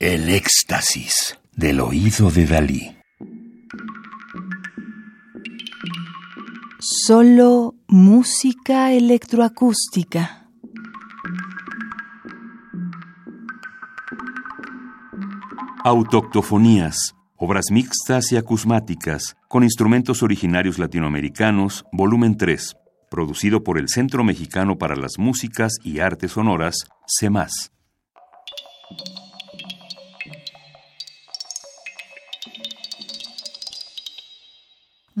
[0.00, 2.96] El éxtasis del oído de Dalí.
[6.78, 10.46] Solo música electroacústica.
[15.82, 22.76] Autoctofonías, obras mixtas y acusmáticas, con instrumentos originarios latinoamericanos, volumen 3,
[23.10, 26.76] producido por el Centro Mexicano para las Músicas y Artes Sonoras,
[27.18, 27.72] CEMAS.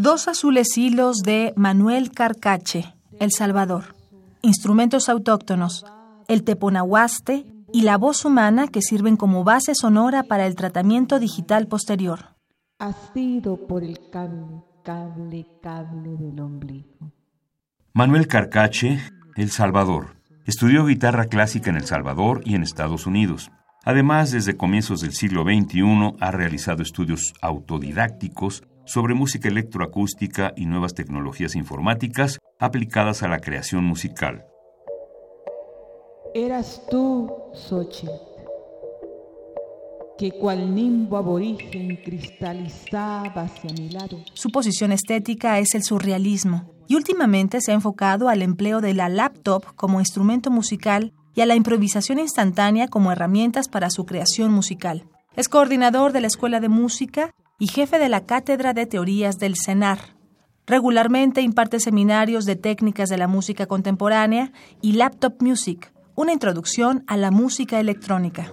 [0.00, 3.96] Dos azules hilos de Manuel Carcache, El Salvador.
[4.42, 5.84] Instrumentos autóctonos,
[6.28, 11.66] el teponahuaste y la voz humana que sirven como base sonora para el tratamiento digital
[11.66, 12.36] posterior.
[12.78, 17.10] Ha sido por el cable, cable, cable del ombligo.
[17.92, 19.00] Manuel Carcache,
[19.34, 20.14] El Salvador.
[20.46, 23.50] Estudió guitarra clásica en El Salvador y en Estados Unidos.
[23.84, 30.94] Además, desde comienzos del siglo XXI ha realizado estudios autodidácticos sobre música electroacústica y nuevas
[30.94, 34.46] tecnologías informáticas aplicadas a la creación musical.
[36.34, 38.10] Eras tú, Xochitl,
[40.18, 44.20] que cual nimbo aborigen cristalizaba hacia mi lado.
[44.32, 49.10] Su posición estética es el surrealismo y últimamente se ha enfocado al empleo de la
[49.10, 55.04] laptop como instrumento musical y a la improvisación instantánea como herramientas para su creación musical.
[55.36, 59.56] Es coordinador de la Escuela de Música y jefe de la Cátedra de Teorías del
[59.56, 60.16] CENAR.
[60.66, 67.16] Regularmente imparte seminarios de técnicas de la música contemporánea y Laptop Music, una introducción a
[67.16, 68.52] la música electrónica.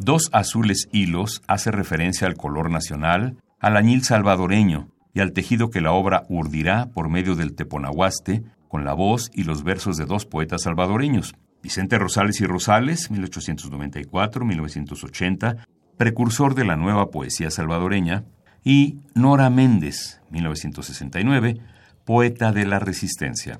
[0.00, 5.82] Dos azules hilos hace referencia al color nacional, al añil salvadoreño y al tejido que
[5.82, 10.26] la obra urdirá por medio del teponahuaste con la voz y los versos de dos
[10.26, 18.24] poetas salvadoreños, Vicente Rosales y Rosales, 1894-1980, precursor de la nueva poesía salvadoreña,
[18.62, 21.58] y Nora Méndez, 1969,
[22.04, 23.58] poeta de la resistencia.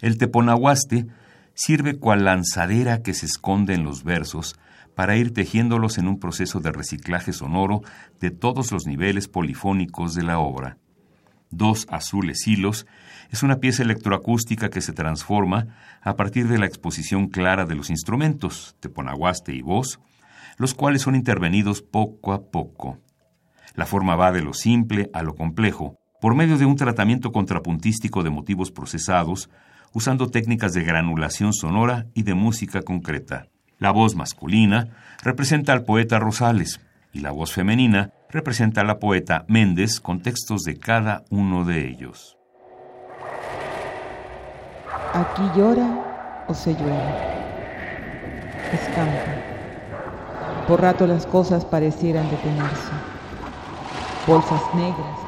[0.00, 1.06] El teponahuaste
[1.54, 4.56] sirve cual lanzadera que se esconde en los versos
[4.94, 7.82] para ir tejiéndolos en un proceso de reciclaje sonoro
[8.20, 10.78] de todos los niveles polifónicos de la obra.
[11.56, 12.84] Dos azules hilos
[13.30, 15.68] es una pieza electroacústica que se transforma
[16.02, 20.00] a partir de la exposición clara de los instrumentos, teponahuaste y voz,
[20.58, 22.98] los cuales son intervenidos poco a poco.
[23.76, 28.24] La forma va de lo simple a lo complejo, por medio de un tratamiento contrapuntístico
[28.24, 29.48] de motivos procesados,
[29.92, 33.46] usando técnicas de granulación sonora y de música concreta.
[33.78, 34.88] La voz masculina
[35.22, 36.80] representa al poeta Rosales
[37.12, 41.88] y la voz femenina representa a la poeta Méndez con textos de cada uno de
[41.88, 42.36] ellos.
[45.14, 47.14] Aquí llora o se llueve.
[48.72, 49.34] Escampa.
[50.66, 52.90] Por rato las cosas parecieran detenerse.
[54.26, 55.18] Bolsas negras,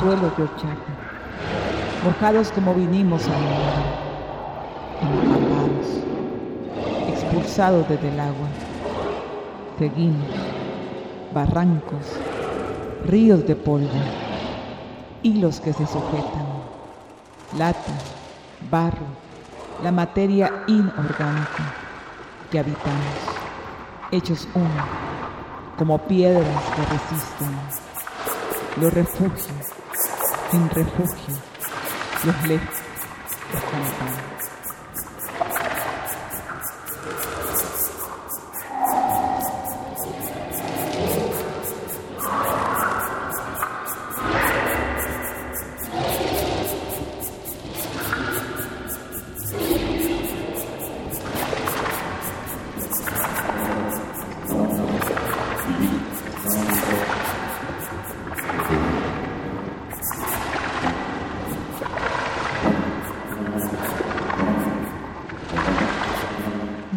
[0.00, 0.92] suelo de horchata,
[2.02, 4.06] mojados como vinimos a la
[7.12, 8.48] expulsados desde el agua.
[9.78, 10.26] Seguimos,
[11.32, 12.06] barrancos,
[13.06, 13.88] ríos de polvo,
[15.22, 16.46] hilos que se sujetan,
[17.56, 17.92] lata,
[18.70, 19.06] barro,
[19.82, 21.74] la materia inorgánica
[22.50, 23.16] que habitamos,
[24.10, 24.84] hechos uno,
[25.76, 27.56] como piedras que resisten,
[28.80, 29.66] los refugios,
[30.50, 31.34] sin refugio,
[32.24, 32.76] los lejos,
[33.52, 34.26] escampados.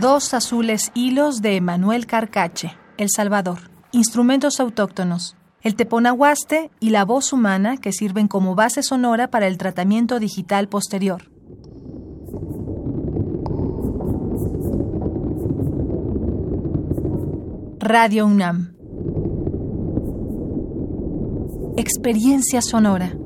[0.00, 3.58] Dos azules hilos de Manuel Carcache, El Salvador.
[3.90, 5.36] Instrumentos autóctonos.
[5.60, 10.68] El teponahuaste y la voz humana que sirven como base sonora para el tratamiento digital
[10.68, 11.28] posterior.
[17.80, 18.76] Radio UNAM.
[21.76, 23.16] Experiencia sonora.